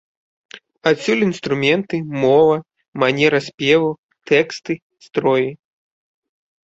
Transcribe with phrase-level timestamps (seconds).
[0.91, 2.57] Адсюль інструменты, мова,
[3.03, 3.91] манера спеву,
[4.33, 4.73] тэксты,
[5.09, 5.47] строі.